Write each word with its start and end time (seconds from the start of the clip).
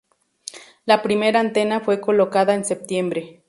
La 0.85 1.03
primera 1.03 1.39
antena 1.39 1.79
fue 1.79 2.01
colocada 2.01 2.55
en 2.55 2.65
septiembre. 2.65 3.39